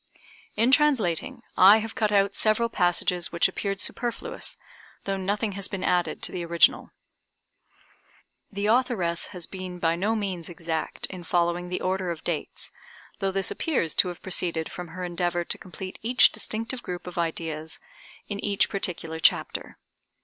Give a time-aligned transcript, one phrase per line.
[0.55, 4.57] In translating I have cut out several passages which appeared superfluous,
[5.03, 6.89] though nothing has been added to the original.
[8.51, 12.71] The authoress has been by no means exact in following the order of dates,
[13.19, 17.19] though this appears to have proceeded from her endeavor to complete each distinctive group of
[17.19, 17.79] ideas
[18.27, 19.77] in each particular chapter.